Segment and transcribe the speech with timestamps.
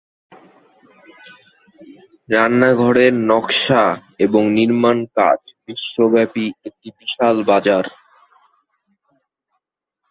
[2.29, 3.83] রান্নাঘরের নকশা
[4.19, 7.85] এবং নির্মাণ কাজ বিশ্বব্যাপী একটি বিশাল বাজার।